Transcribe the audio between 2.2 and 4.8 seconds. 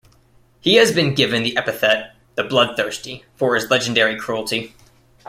"The bloodthirsty" for his legendary cruelty.